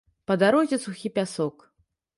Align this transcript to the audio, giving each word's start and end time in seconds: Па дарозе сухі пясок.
Па 0.29 0.37
дарозе 0.43 0.81
сухі 0.87 1.15
пясок. 1.19 1.71